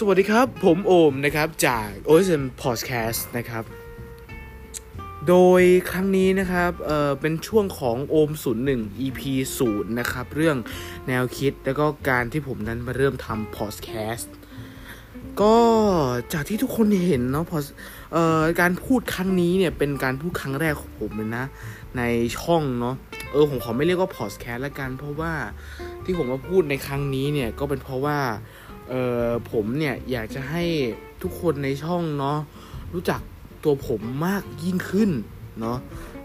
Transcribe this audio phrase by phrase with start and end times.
[0.00, 3.64] สวัสดีครับ ผมโอมนะครับจาก OSM Podcast นะครับ
[5.28, 8.30] โดยครั้งนี้นะครับเอ่อเป็นช่วงของโอม
[8.66, 9.20] 01 EP
[9.60, 10.56] 0นะครับ เรื่อง
[11.08, 14.26] แนวคิดแล้วก็การที่ผมนั้นมาเริ่มทำ podcast
[15.40, 15.56] ก็
[16.32, 17.58] จากที่ทุกคนเห็นเนาะพอ
[18.12, 21.44] เอ่อการพูดครั้งนี้เนี่ยเป็นการพูดครั้งแรกของผมเลยนะ
[21.96, 22.02] ใน
[22.38, 22.94] ช่องเนาะ
[23.32, 25.32] เออผมขอไม่เรียกว่า podcast ละกัน เพราะว่า
[26.04, 28.18] ที่ผมมาพูดในครั้งนี้เนี่ยก็เป็นเพราะว่า
[28.88, 30.64] เออผมเนี่ย อยากจะให้
[31.22, 32.38] ทุกคนในช่องเนาะ
[32.94, 33.20] รู้จัก
[33.64, 35.10] ตัวผมมากยิ่งขึ้น
[35.60, 35.78] เนาะ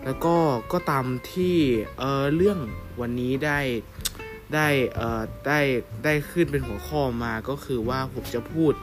[0.05, 0.35] แล้วก็
[0.71, 1.55] ก็ตามที่
[1.99, 2.59] เออเรื่อง
[3.01, 3.59] วันนี้ได้
[4.53, 5.59] ได้เอ่อได้
[6.03, 8.73] ได้ขึ้นเป็นหัวข้อมาก็คือว่าผมจะพูด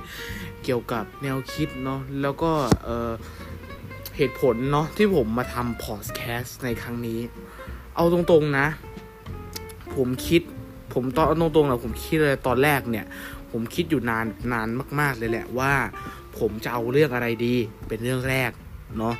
[0.64, 2.52] เกี่ยวกับแนวคิดเนาะแล้วก็
[2.84, 3.12] เออ
[4.16, 7.20] เหตุผลเนาะที่ผมมาทำพอดแคสต์ในครั้งนี้
[7.96, 8.66] เอาตรงๆนะ
[9.94, 10.42] ผมคิด
[10.92, 13.06] ผมตอนตรงๆนะผมคิดเลยตอนแรกเนี่ย
[13.52, 14.68] ผมคิดอยู่นานนาน
[15.00, 15.72] มาก ๆ เลยแหละว่า
[16.38, 17.56] ผมจะเอาเรื่องอะไรดี
[17.88, 18.50] เป็นเรื่องแรก
[18.98, 19.14] เนาะ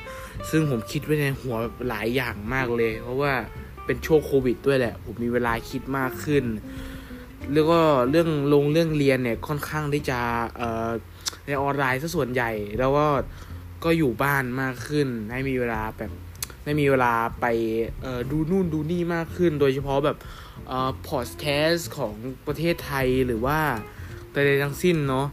[0.49, 1.57] ซึ่งผมคิดไว้ในหัว
[1.89, 3.33] หลายอย่างมากเลย เพราะว่า
[3.85, 6.43] เป็นช่วงโควิดด้วยแหละ ผมมีเวลาคิดมากขึ้น
[7.53, 10.19] แล้วก็เรื่องลงเรื่องเรียนเนี่ยค่อนข้างที่จะ
[10.57, 10.89] เออ
[11.45, 13.07] ในออนไลน์ซะส่วนใหญ่ แล้วก็
[13.83, 16.11] ก็อยู่บ้านมากขึ้น ให้มีเวลาแบบ
[16.63, 17.45] ได้มีเวลาไป
[18.31, 20.17] ดูนู่นดูนี่มากขึ้น โดยเฉพาะแบบ
[20.71, 22.13] อ่อพอดแคสต์ของ
[22.47, 23.59] ประเทศไทยหรือว่า
[24.33, 25.27] ใดๆทั้งสิ้นเนาะ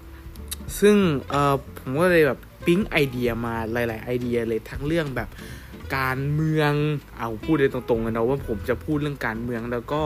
[0.81, 0.97] ซึ่ง
[1.31, 5.29] เออผมก็เลยแบบปิ๊งไอเดียมาหลาย ๆ ไอเดียเลยทั้งเรื่องแบบ
[5.97, 6.73] การเมือง
[7.19, 10.03] เอาพูดเลยตรงๆกันนะว่าผมจะพูดเรื่องการเมืองแล้วก็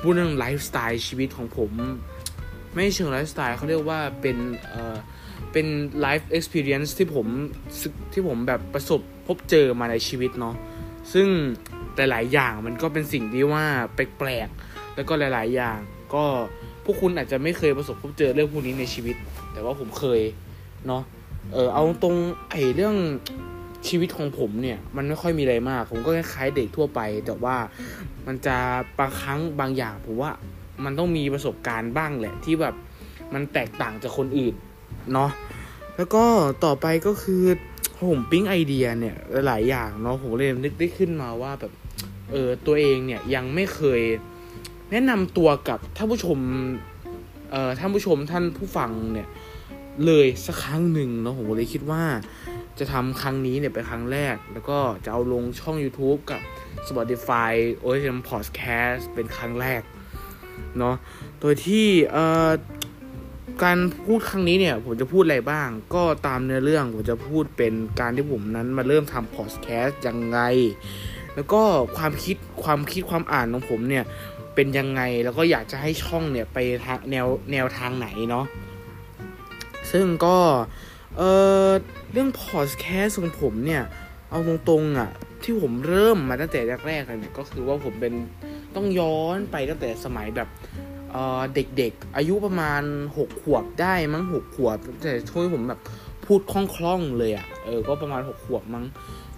[0.00, 1.72] พูดเรื่องไลฟ์สไตล์ชีวิตของผม
[2.74, 4.36] ไม่เชิงไลฟ์สไตล์เขาเรียกว่าเป็น
[4.68, 4.96] เออ
[5.52, 5.66] เป็น
[6.00, 7.26] life experience ที่ผม
[8.12, 10.54] ที่ผมแบบประสบพบเจอมาในชีวิตเนาะ
[11.12, 11.28] ซึ่ง
[11.96, 15.78] หลายๆอย่างมันก็เป็นสิ่งที่ว่าแปลกๆแล้วก็หลาย ๆ อย่าง
[16.16, 16.26] ก็
[16.84, 19.16] พวกคุณอาจจะไม่เคยประสบพบเจอเรื่องพวกนี้ในชีวิต
[19.52, 20.20] แต่ว่าผมเคย
[20.86, 21.02] เนาะ
[21.52, 22.16] เออเอาตรง
[22.50, 22.96] ไอ้เรื่อง
[23.88, 27.56] ชีวิตของผมเนี่ย มันไม่ค่อยมีอะไรมาก ผมก็คล้ายเด็กทั่วไป แต่ว่า
[28.26, 28.56] มันจะ
[28.98, 30.30] บางครั้งบางอย่างผมว่า
[30.84, 32.74] มันต้องมีประสบการณ์บ้างแหละ ที่แบบ
[33.34, 34.54] มันแตกต่างจากคนอื่น
[35.12, 35.30] เนาะ
[35.96, 36.24] แล้วก็
[36.64, 37.42] ต่อไปก็คือ
[38.10, 41.72] ผมปิ๊งไอเดียเนี่ยหลายอย่างเนาะผมเลยนึกได้ขึ้นมาว่าแบบ
[42.30, 44.00] เออตัวเองเนี่ยยังไม่เคย
[44.90, 46.38] แนะนำตัวกับท่านผู้ชม
[47.50, 49.28] เอ่อท่านผู้ชมท่านผู้ฟังเนี่ย
[50.06, 52.04] เลยสักครั้งหนึ่งเนาะผมเลยคิดว่า
[52.78, 56.40] จะทำครั้งนี้เนี่ยเป็นครั้งแรก แล้วก็จะเอาลงช่อง YouTube กับ
[56.88, 57.52] Spotify
[57.84, 59.82] OSM Podcast เป็นครั้งแรก
[60.78, 60.96] เนาะ
[61.40, 62.50] โดยที่เอ่อ
[63.64, 70.38] การพูดครั้งนี้เนี่ย ผมจะพูดอะไรบ้าง ก็ตามเนื้อเรื่องผมจะพูดเป็นการที่ผมนั้นมาเริ่มทำพอดแคสต์ยังไง
[71.34, 71.62] แล้วก็
[71.96, 74.04] ความคิดความคิดความอ่านของผมเนี่ย
[74.56, 78.46] เป็นยังไง แล้วก็อยากจะให้ช่องเนี่ยไปทางแนวแนวทางไหนเนาะ
[79.92, 80.36] ซึ่งก็
[81.16, 81.22] เอ
[81.66, 81.68] อ
[82.12, 83.82] เรื่องพอดแคสต์ของผมเนี่ย
[84.30, 85.10] เอาตรงๆอะ
[85.42, 88.14] ที่ผมเริ่มมาตั้งแต่แรกๆเลยเนี่ยก็คือว่าผมเป็น
[88.74, 90.48] ต้องย้อนไปตั้งแต่สมัยแบบ
[91.12, 92.82] เออเด็กๆ อายุประมาณ
[93.18, 95.80] หกขวบได้มั้งหกขวบ แต่ช่วยผมแบบ
[96.24, 98.84] พูดคล่องๆเลยอะเออก็ประมาณหกขวบมั้ง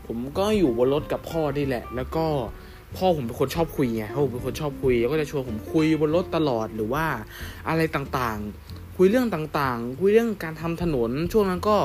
[0.06, 2.26] ผมก็อยู่บนรถกับพ่อนี่แหละ แล้วก็
[2.97, 7.04] พ่อผมเป็นคนชอบคุยไงพ่อผมเป็นคนชอบคุยแล้วก็จะชวนผมคุยบนรถตลอดหรือว่า
[7.69, 11.78] อะไรต่างๆ คุยเรื่องต่างๆ คุยเรื่องการทำถนน ช่วงนั้นก็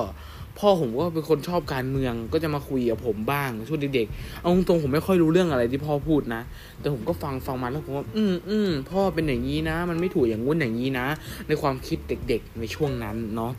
[0.59, 6.41] พ่อผมก็เป็นคนชอบการเมืองก็จะมาคุยกับผมบ้างช่วงเด็กๆเอาตรงๆผมไม่ค่อยรู้เรื่องอะไรที่พ่อพูดนะ
[6.80, 11.08] แต่ผมก็ฟังฟังมาแล้วผมว่าอืมอืมพ่อเป็นอย่างนี้นะ มันไม่ถูกอย่างงู้นอย่างนี้นะ
[11.47, 13.52] ในความคิดเด็ก ๆ ในช่วงนั้นเนาะ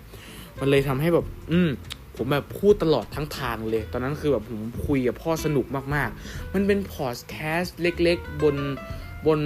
[0.60, 1.70] มันเลยทำให้แบบ อืม
[2.16, 8.56] ผมแบบพูดตลอดทั้งทางเลย ตอนนั้นคือแบบผมคุยกับพ่อสนุกมากๆ มันเป็นพอดแคสต์เล็กๆ บน
[9.26, 9.40] บน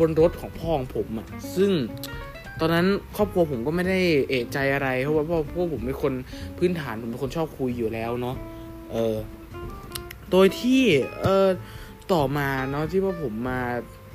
[0.00, 1.70] บนรถของพ่อของผมอะซึ่ง
[2.60, 2.86] ตอนนั้น
[3.16, 6.12] ครอบครัวผมก็ไม่ได้เอะใจอะไร เพราะว่าพ่อพวกผมเป็นคน
[6.58, 8.36] พื้นฐานผมเป็นคนชอบคุยอยู่แล้วเนาะ
[8.92, 9.16] เออ
[10.30, 10.82] โดยที่
[11.22, 11.46] เออ
[12.12, 13.60] ต่อมาเนาะที่ว่าผมมา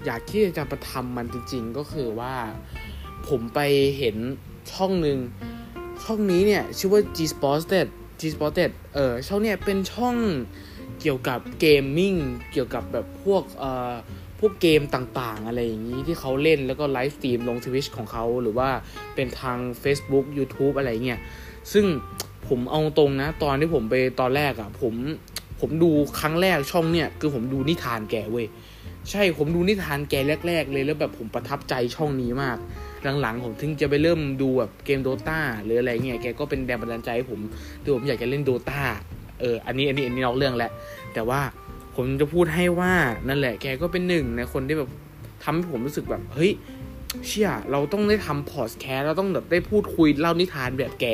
[0.06, 2.33] อยากที่จะประทำมันจริง ๆ ก็คือว่า
[3.27, 3.59] ผมไป
[3.97, 4.15] เห็น
[4.71, 5.19] ช่องหนึ่ง
[6.05, 7.87] ช่องนี้เนี่ยชื่อว่า G Spotted
[8.19, 10.15] G Spotted เออช่องเนี่ยเป็นช่อง
[11.01, 12.15] เกี่ยวกับ gaming
[12.51, 13.93] เกี่ยวกับแบบพวกเอ่อ
[14.39, 18.69] พวกเกมต่างๆ อะไรอย่างนี้ที่เขาเล่นแล้วก็ live stream ลง Twitch ของเขาหรือว่า
[19.15, 21.19] เป็นทาง Facebook YouTube อะไรเงี้ย
[21.73, 21.85] ซึ่ง
[22.47, 24.93] ผมเอาตรงนะ ตอนที่ผมไปตอนแรกอะ่ะผม
[25.59, 28.47] ผมดูครั้งแรกช่องเนี่ยคือผมดูนิทานแกเว้ย
[29.09, 30.13] ใช่ผมดูนิทานแก
[30.47, 32.57] แรก ๆ เลยแล้วแบบผมประทับใจช่องนี้มาก
[33.21, 37.39] หลังๆผมถึงจะไปเริ่มดูแบบเกม Dota หรืออะไรเงี้ยแกก็เป็นแรงบันดาลใจให้ผม
[37.81, 38.81] ที่ผมอยากจะเล่นโดตา
[39.39, 40.71] เอออันนี้อันนี้อันนี้นอกเรื่องแหละ
[41.13, 41.41] แต่ว่า
[41.95, 42.93] ผมจะพูดให้ว่า
[43.27, 44.89] นั่นแหละแกก็เป็นหนึ่งในคนที่แบบ
[45.43, 46.51] ทำให้ผมรู้สึกแบบเฮ้ย
[47.25, 51.05] เชี่ยเราต้องได้ทำพอดแคสต์เราต้องแบบได้พูดคุยเล่านิทานแบบแก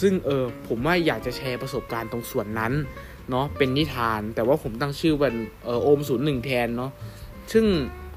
[0.00, 2.72] ซึ่งเออผมว่าอยากจะแชร์ประสบการณ์ตรงส่วนนั้น
[3.30, 6.90] เนาะเป็นนิทาน แต่ว่าผมตั้งชื่อเป็นเออโอมศูนย์หนึ่งแทนเนาะ
[7.52, 7.64] ซึ่ง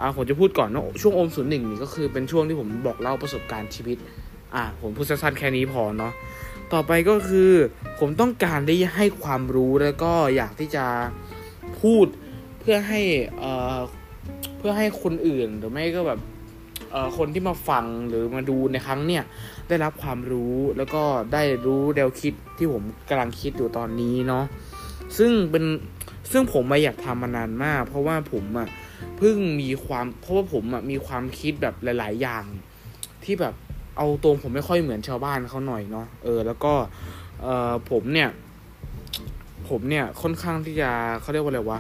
[0.02, 3.98] อ่าผมจะพูดก่อนเนาะช่วงโอมศูนย์หนึ่งนี่ก็คือเป็นช่วงที่ผมบอกเล่าประสบการณ์ชีวิต
[4.56, 6.14] อ่า ผมพูดสั้นๆแค่นี้พอเนาะ
[6.74, 7.52] ต่อไปก็คือ
[8.00, 10.86] ผมต้องการได้ให้ความรู้แล้วก็อยากที่จะ
[11.82, 12.06] พูด
[12.60, 13.02] เพื่อให้
[13.40, 13.78] เอ่อ
[14.58, 16.20] เพื่อให้คนอื่นหรือไม่ก็แบบ
[16.92, 19.24] เอ่อคนที่มาฟังหรือมาดูในครั้งเนี่ย
[19.68, 21.04] ได้รับความรู้แล้วก็
[21.34, 24.44] ได้รู้แนวคิดที่ผมกำลังคิดอยู่ตอนนี้เนาะ
[25.18, 25.66] ซึ่งเป็น
[26.32, 28.68] ซึ่งผมมาอยากทำมานานมาก เพราะว่าผมอะ
[29.18, 32.44] เพิ่งมีความเพราะว่าผมอะมีความคิดแบบหลาย ๆ อย่าง
[33.24, 33.54] ที่แบบ
[33.98, 36.74] เอาตรงผมไม่ค่อยเหมือนชาวบ้านเขาหน่อยเนาะเออ แล้วก็
[37.42, 38.30] เออผมเนี่ย
[39.70, 40.90] ผมเนี่ยค่อนข้างที่จะ
[41.22, 41.80] เขาเรียกว่าอะไรวะ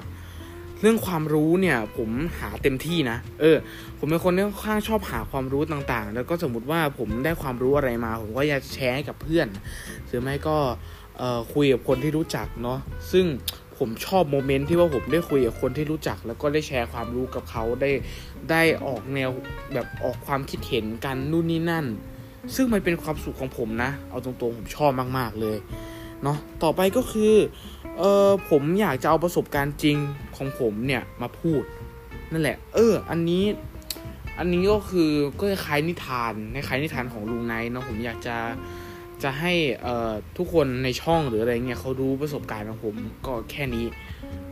[0.81, 3.57] เรื่องความรู้เนี่ย ผมหาเต็มที่นะ เออ
[3.97, 9.47] ผมเป็นคนที่ค่อนข้างชอบหาความรู้ต่างๆ แล้วก็สมมติว่าผมได้ความรู้อะไรมา ผมก็อยากจะแชร์ให้กับเพื่อน
[10.07, 10.57] หรือไม่ก็
[11.53, 12.79] คุยกับคนที่รู้จักเนาะ
[13.11, 13.25] ซึ่ง
[13.79, 17.91] ผมชอบโมเมนต์ที่ว่าผมได้คุยกับคนที่รู้จัก แล้วก็ได้แชร์ความรู้กับเขาได้
[18.51, 19.29] ได้ออกแนว
[19.73, 21.85] แบบออกความคิดเห็นกันนู่นนี่นั่น
[22.55, 25.57] ซึ่งมันเป็นความสุขของผมนะ เอาตรงๆผมชอบมากๆเลย
[26.23, 27.33] เนาะต่อไปก็คือ
[27.97, 29.97] เออผมอยากจะเอาประสบการณ์จริง
[30.37, 31.63] ของผมเนี่ยมาพูด
[32.31, 33.43] นั่นแหละ เออ อันนี้
[34.37, 36.33] อันนี้ก็คือก็คล้ายนิทาน
[36.67, 38.35] คล้ายนิทานของลุงไนท์เนาะผมอยากจะ
[39.23, 39.53] จะให้
[40.37, 42.95] ทุกคนในช่องหรืออะไรเงี้ยเขารู้ประสบการณ์ของผม
[43.25, 43.85] ก็แค่นี้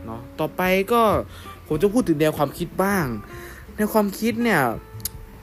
[0.04, 0.62] เนาะต่อไป
[0.92, 1.02] ก็
[1.66, 3.06] ผมจะพูดถึงแนวความคิดบ้าง
[3.76, 4.62] ในความคิดเนี่ย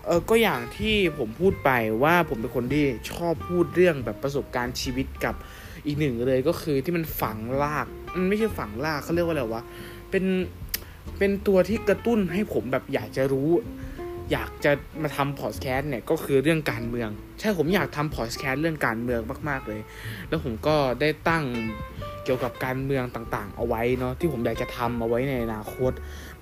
[0.06, 1.70] เออก็อย่างที่ผมพูดไป
[2.04, 5.36] ว่าผมเป็นคนที่ชอบพูดเรื่องแบบประสบการณ์ชีวิตกับ
[5.86, 7.88] อีกหนึ่งเลยก็คือที่มันฝังลาก
[8.18, 9.64] มันไม่ใช่ฝังลากเขาเรียกว่าอะไรวะ
[10.12, 10.26] เป็น
[11.18, 13.50] เป็นตัวที่กระตุ้นให้ผมแบบอยากจะรู้
[14.32, 19.82] อยากจะมาทำพอดแคสต์เนี่ยก็คือเรื่องการเมือง ใช่ผมอยากทำพอดแคสต์เรื่องการเมืองมาก ๆเลย
[20.28, 21.44] แล้วผมก็ได้ตั้ง
[22.24, 25.92] เกี่ยวกับการเมืองต่างๆ เอาไว้เนาะที่ผมอยากจะทำเอาไว้ในอนาคต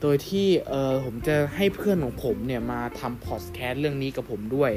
[0.02, 4.72] โดยที่เออผมจะให้เพื่อนของผมเนี่ยมาทำพอดแคสต์เรื่องนี้กับผมด้วย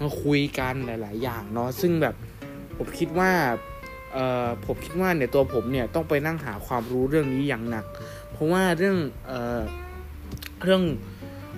[0.00, 2.14] มาคุยกันหลาย ๆ อย่างเนาะซึ่งแบบ
[2.76, 3.30] ผมคิดว่า
[4.12, 7.84] เออผมคิดว่าเนี่ยตัวผมเนี่ยต้องไปนั่งหาความรู้เรื่องนี้อย่างหนัก
[8.32, 9.60] เพราะว่าเรื่องเออ
[10.62, 10.82] เรื่อง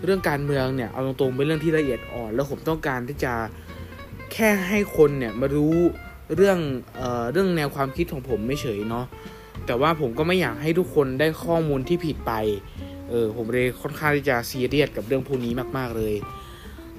[0.03, 3.33] เรื่องการเมืองเนี่ยเอาตรงๆเป็นเรื่องที่ละเอียดอ่อน แล้วผมต้องการที่จะ
[4.33, 5.77] แค่ให้คนเนี่ยมารู้
[6.37, 6.59] เรื่อง
[6.97, 9.07] เอ่อเรื่องแนวความคิดของผมไม่เฉยเนาะ
[9.67, 12.33] แต่ว่าผมก็ไม่อยากให้ทุกคนได้ข้อมูลที่ผิดไป
[13.11, 16.15] เออผมเลยค่อนข้างที่จะซีเรียสกับเรื่องพวกนี้มาก ๆเลย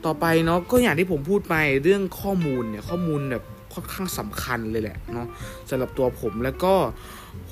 [0.06, 3.44] ต่อไปเนาะก็อย่างที่ผมพูดไปเรื่องข้อมูลเนี่ยข้อมูลแบบ
[3.74, 5.28] ค่อนข้างสำคัญเลยแหละเนาะ
[5.70, 6.74] สำหรับตัวผมแล้วก็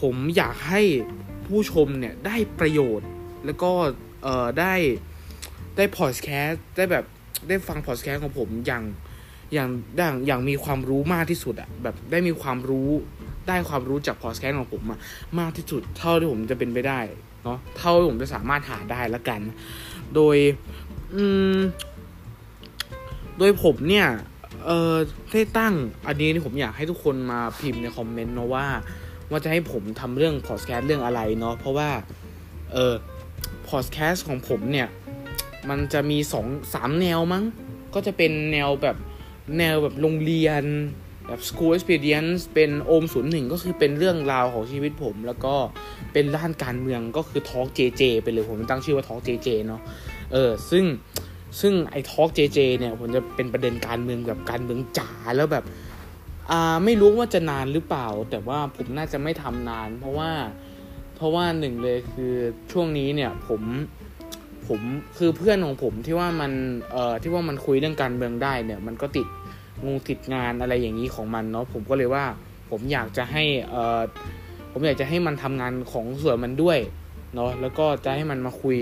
[0.01, 0.81] ผมอยากให้
[1.45, 3.09] ผู้ชมเนี่ยได้ประโยชน์
[3.45, 3.71] แล้วก็
[4.23, 4.73] เอ่อได้
[5.77, 7.05] ได้พอดแคสต์ได้แบบ
[7.47, 8.83] ได้ฟังพอดแคสต์ของผมอย่าง
[9.53, 12.89] อย่างอย่างอย่างมีความรู้มากที่สุดอะแบบได้มีความรู้
[13.47, 14.99] ได้ความรู้จากพอดแคสต์ของผมอะ
[15.39, 16.99] มากที่สุด เท่าที่ผมจะเป็นไปได้
[17.43, 19.41] เนาะเท่าที่ผมจะสามารถหาได้ละกัน
[20.15, 20.37] โดย
[21.13, 21.23] อื
[21.55, 21.57] ม
[23.37, 24.07] โดยผมเนี่ย
[24.65, 24.93] เออ
[25.31, 25.73] ได้ตั้ง
[26.07, 28.65] อันนี้นี่ผมอยากให้ทุกคนมาพิมพ์ในคอมเมนต์เนาะว่า
[29.29, 31.89] ว่าจะให้ผมทำเรื่องพอดแคสต์เรื่องอะไรเนาะเพราะว่า
[32.73, 32.93] เออ
[33.69, 34.87] พอดแคสต์ของผมเนี่ย
[35.70, 37.43] มันจะมีสองสามแนวมั้ง
[37.93, 38.98] ก็จะเป็นแนวแบบ
[39.58, 40.63] แนวแบบโรงเรียน
[41.27, 45.55] แบบ school experience เป็นโอมศูนย์หนึ่งก็คือเป็นเรื่องราวของชีวิตผม แล้วก็
[46.13, 49.82] เป็นด้านการเมืองก็คือ Talk JJ ไปเลยผมตั้งชื่อว่า Talk JJ เนาะ
[50.34, 50.86] เออซึ่ง
[51.60, 55.65] ซึ่งไอ้ Talk JJ เนี่ยผมจะเป็นประเด็นการเมืองแบบการเมืองจ๋าแล้วแบบ
[56.51, 60.32] อ่าไม่รู้ว่าจะนานหรือเปล่า แต่ว่าผมน่าจะไม่ทำนาน เพราะว่า
[61.15, 62.34] เพราะว่าหนึ่งเลยคือ
[62.72, 63.62] ช่วงนี้เนี่ยผม
[64.67, 64.82] ผม
[65.17, 66.51] คือเพื่อนของผมที่ว่ามัน
[66.91, 69.27] เอ่อที่ว่ามันคุยเรื่องการเมืองได้เนี่ย มันก็ติด
[69.86, 72.25] งูติดงานอะไรอย่างนี้ของมันเนาะผมก็เลยว่า
[72.70, 74.01] ผมอยากจะให้เอ่อ
[74.72, 76.79] ผมอยากจะให้มันทำงานของส่วนมันด้วย
[77.36, 78.77] เนาะแล้วก็จะให้มันมาคุย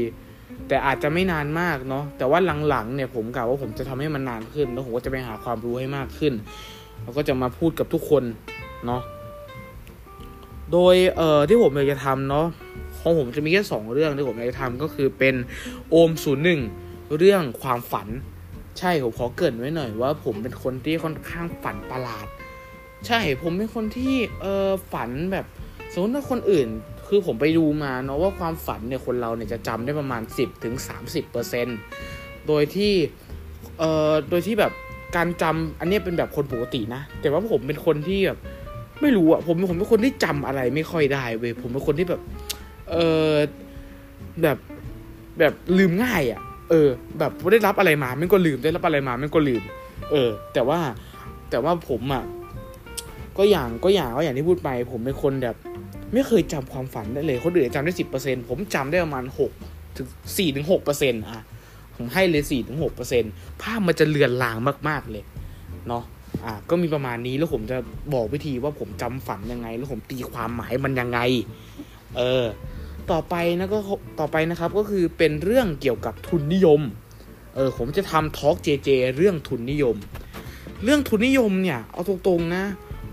[0.68, 6.34] แต่อาจจะไม่นานมากเนาะแต่ว่าหลังๆเนี่ยผมกล่าวว่าผมจะทำให้มันนานขึ้น แล้วผมก็จะไปหาความรู้ให้มากขึ้น
[7.04, 8.24] แล้วก็จะมาพูดกับทุกคน
[8.86, 9.02] เนาะ
[10.72, 12.46] โดยเอ่อที่ผมอยากจะทำเนาะ
[13.02, 15.36] ของผมจะมีแค่สองเรื่องที่ผมอยากจะทำก็คือเป็น
[15.90, 16.62] โอมศูนย์หนึ่ง
[17.18, 18.08] เรื่องความฝัน
[18.80, 22.28] ใช่ผมขอเกรินไว้หน่อยว่า ผมเป็นคนที่ค่อนข้างฝันประหลาด
[23.08, 25.46] ใช่ผมเป็นคนที่เออฝันแบบ
[25.94, 26.68] สมมติว่าคนอื่น
[27.08, 31.72] คือผมไปดูมาเนาะว่าความฝันเนี่ยคนเราเนี่ยจะจำได้ประมาณ 10ถึง30เปอร์เซ็นต
[32.48, 32.94] โดยที่
[33.80, 34.72] เออโดยที่แบบ
[35.16, 38.40] การจำอันนี้เป็นแบบคนปกตินะ แต่ว่าผมเป็นคนที่แบบ
[39.02, 42.22] ไม่รู้อะผมผมเป็นคนที่จำอะไรไม่ค่อยได้เว้ยผมเป็นคนที่แบบ
[42.92, 42.96] เอ
[43.30, 43.32] อ
[44.42, 44.58] แบบ
[45.40, 46.88] แบบลืมง่ายอะ่ะ เออ
[47.20, 49.62] แบบได้รับอะไรมาไม่ก็ลืมได้รับอะไรมาไม่ก็ลืม
[50.12, 50.80] เออ แต่ว่า
[51.50, 52.24] แต่ว่าผมอะ
[53.38, 55.56] ก็อย่างก็อย่างก็อย่างที่พูดไป ผมเป็นคนแบบ
[56.14, 59.52] ไม่เคยจำความฝันได้เลยคนอื่นจำได้สิบเปอร์เซ็นผมจำได้ประมาณหก
[59.98, 60.08] ถึง
[60.38, 61.44] สี่ถึงหกเปอร์เซ็นต์อะ
[61.96, 63.24] ผมให้เลยสี่ถึงหกเปอร์เซ็น
[63.62, 64.58] ภาพมันจะเลือนลาง
[64.90, 65.24] มาก ๆเลย
[65.88, 66.04] เนาะ
[66.46, 67.78] อะก็มีประมาณนี้แล้วผมจะ
[68.14, 71.20] บอกวิธีว่าผมจำฝันยังไง แล้วผมตีความหมายมันยังไง
[72.18, 72.46] เออ
[73.12, 73.80] ต่อไปนะก็
[74.20, 76.82] ต่อไปนะครับก็คือเป็นเรื่องเกี่ยวกับทุนนิยม
[77.56, 79.96] เออผมจะทำทอล์กเจเจเรื่องทุนนิยม
[80.84, 82.64] เรื่องทุนนิยมเนี่ย เอาตรงๆนะ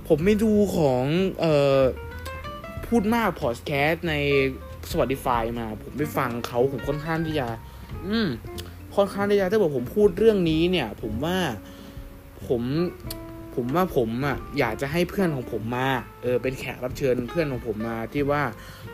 [0.08, 1.04] ผมไม่ดูของ
[1.40, 1.80] เอ่อ
[2.86, 4.14] พูดมากพอดแคสต์ใน
[4.90, 7.46] Spotify มา ผมไปฟังเขาผมค่อนข้างที่จะ
[8.06, 8.28] อืม
[8.96, 11.38] ค่อนข้างที่จะถ้าบอกผมพูดเรื่องนี้เนี่ย ผมว่า
[12.48, 12.62] ผม
[13.60, 15.88] ผมว่าผมอะอยากจะให้เพื่อนของผมมา
[16.22, 18.42] เออเป็นแขกรับเชิญเพื่อนของผมมาที่ว่า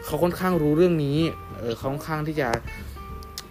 [0.04, 1.18] เขาค่อนข้างรู้เรื่องนี้
[1.58, 2.48] เออเขาค่อนข้างที่จะ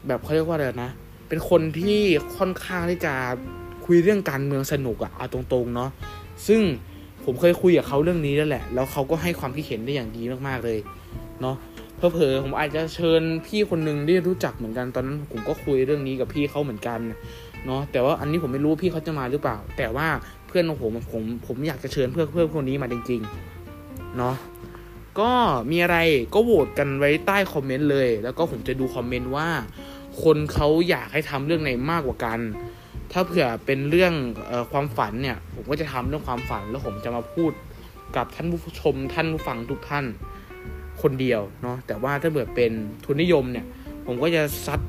[0.07, 0.91] แบบเขาเรียกว่าอะไรนะ
[1.29, 1.99] เป็นคนที่
[2.37, 3.13] ค่อนข้างที่จะ
[3.85, 5.89] คุยเรื่องการเมืองสนุกอะเอาตรงๆเนาะ
[6.47, 6.61] ซึ่ง
[7.25, 10.79] ผมเคยคุยกับเขาเรื่องนี้แล้วแหละ แล้วเขาก็ให้ความคิดเห็นได้อย่างดีมากๆเลย
[11.41, 11.55] เนาะ
[11.97, 16.99] เพอผมอาจจะเชิญพี่คนหนึ่งที่รู้จักเหมือนกันตอนนั้นผมก็คุยเรื่องนี้กับพี่เขาเหมือนกัน
[17.65, 20.07] เนาะแต่ว่าอันนี้ผมไม่รู้พี่เขาจะมาหรือเปล่า แต่ว่า
[20.53, 24.35] พื่อนของผมผมผมอยากจะเชิญเพื่อนเพื่อนคนนี้มาจริงๆเนาะ
[25.19, 25.31] ก็
[25.71, 25.97] มีอะไร
[26.33, 29.49] ก็โหวตกันไว้ใต้คอมเมนต์เลย แล้วก็ผมจะดูคอมเมนต์ว่า
[30.23, 32.39] คนเขาอยากให้ทำเรื่องไหนมากกว่ากัน
[33.11, 34.13] ถ้าเผื่อเป็นเรื่อง
[34.49, 37.51] ออความฝันเนี่ย ผมก็จะทำเรื่องความฝันแล้วผมจะมาพูด
[38.15, 40.05] กับท่านผู้ชมท่านผู้ฟังทุกท่าน
[41.01, 42.71] คนเดียวเนาะแต่ว่าถ้าเผื่อเป็น
[43.05, 43.65] ทุนนิยมเนี่ย
[44.05, 44.79] ผมก็จะซัด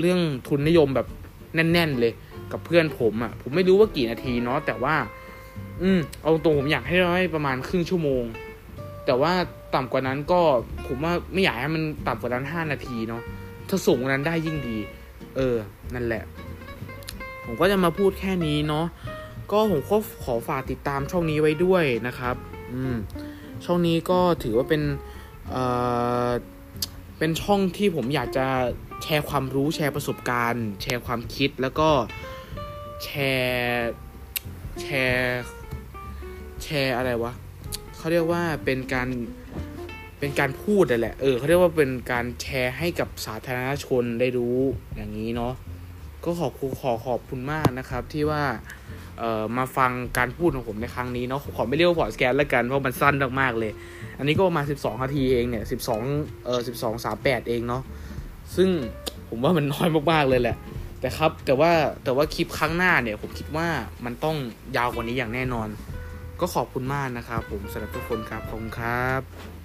[0.00, 1.06] เรื่องทุนนิยมแบบ
[1.54, 2.12] แน่น ๆ เลย
[2.52, 4.94] กับเพื่อนผมอะ่ะ ผมไม่รู้ว่ากี่นาทีเนาะแต่ว่า
[5.82, 8.24] อืมเอาตรงผมอยากให้ร้อยประมาณครึ่งชั่วโมง
[9.06, 9.32] แต่ว่า
[9.74, 10.40] ต่ำกว่านั้นก็
[10.86, 13.22] ผมว่าไม่อยากให้มันต่ำกว่านั้นห้านาทีเนาะ
[13.68, 14.76] ถ้าสูงกว่านั้นได้ยิ่งดี
[15.36, 15.56] เออ
[15.94, 16.22] นั่นแหละ
[17.44, 18.86] ผมก็จะมาพูดแค่นี้เนาะ
[19.52, 22.36] ก็ผมก็ขอฝากติดตามช่องนี้ไว้ด้วยนะครับ
[22.72, 22.96] อืม
[23.64, 24.82] ช่องนี้ก็ถือว่าเป็น
[25.50, 25.64] เอ่
[26.26, 26.28] อ
[27.18, 28.46] เป็นช่องที่ผมอยากจะ
[29.02, 31.88] แชร์ความรู้แชร์ประสบการณ์ แชร์ความคิดแล้วก็
[33.04, 33.08] แช
[33.40, 33.90] ร์
[34.80, 35.42] แชร์
[36.62, 37.32] แชร์อะไรวะ
[37.96, 39.08] เขาเรียกว่าเป็นการ
[40.18, 44.58] เป็นการพูดแหละ เออเขาเรียกว่าเป็นการแชร์ให้กับสาธารณชนได้รู้
[44.96, 45.54] อย่างนี้เนาะ
[46.24, 48.42] ก็ขอบคุณขอขอบคุณมากนะครับ ที่ว่า
[49.18, 53.72] เอ่อ มาฟังการพูดของผมในครั้งนี้เนาะ ขอไม่เรียกว่าพอดแคสต์แล้วกัน เพราะมันสั้นมากๆเลย
[54.18, 55.64] อันนี้ก็ประมาณ 12 นาทีเองเนี่ย
[56.04, 57.82] 12 เออ12 38 เองเนาะ
[58.56, 58.68] ซึ่ง
[59.28, 60.56] ผมว่ามันน้อยมากๆเลยแหละ
[61.00, 61.72] แต่ครับแต่ว่า
[62.04, 63.68] แต่ว่าคลิปครั้งหน้าเนี่ยผมคิดว่า
[64.04, 64.36] มันต้อง
[64.76, 65.68] ยาวกว่านี้อย่างแน่นอน
[66.40, 69.57] ก็ขอบคุณมากนะครับผมสำหรับทุกคนครับขอบคุณครับ